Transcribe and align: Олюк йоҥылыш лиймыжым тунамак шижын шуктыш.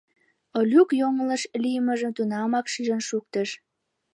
Олюк 0.59 0.89
йоҥылыш 1.01 1.43
лиймыжым 1.63 2.11
тунамак 2.17 2.65
шижын 2.73 3.01
шуктыш. 3.09 3.49